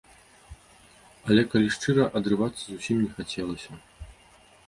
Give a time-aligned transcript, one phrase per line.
[1.31, 3.71] Але, калі шчыра, адрывацца зусім не хацелася.